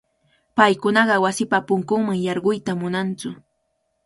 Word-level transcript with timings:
Paykunaqa 0.55 1.15
wasipa 1.23 1.57
punkunman 1.67 2.19
yarquyta 2.25 2.71
munantsu. 2.81 3.29